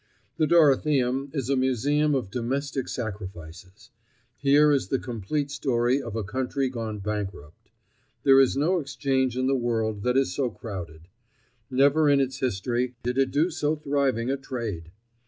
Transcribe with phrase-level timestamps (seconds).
[0.37, 3.91] The Dorotheum is a museum of domestic sacrifices.
[4.35, 7.69] Here is the complete story of a country gone bankrupt.
[8.23, 11.01] There is no exchange in the world that is so crowded.
[11.69, 14.89] Never in its history did it do so thriving a trade.